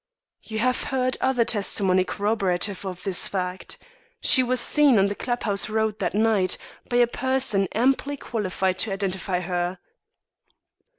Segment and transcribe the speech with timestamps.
[0.41, 3.77] "You have heard other testimony corroborative of this fact.
[4.19, 6.57] She was seen on the club house road that night,
[6.89, 9.77] by a person amply qualified to identify her."